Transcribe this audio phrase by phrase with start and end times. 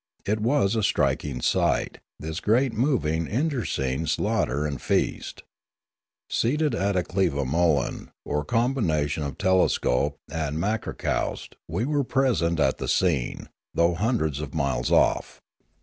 [0.25, 5.43] It was a striking sight, this great moving internecine slaughter and feast.
[6.27, 12.87] Seated at a clevamolan, or combination of telescope and makrakoust, we were present at the
[12.87, 15.39] scene, though hundreds of miles off.